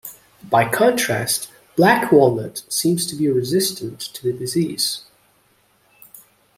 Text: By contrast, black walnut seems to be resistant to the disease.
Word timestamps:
By 0.49 0.67
contrast, 0.67 1.51
black 1.75 2.11
walnut 2.11 2.63
seems 2.69 3.05
to 3.05 3.15
be 3.15 3.29
resistant 3.29 3.99
to 3.99 4.23
the 4.23 4.33
disease. 4.33 5.03